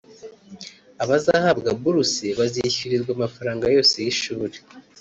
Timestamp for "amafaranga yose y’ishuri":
3.17-4.55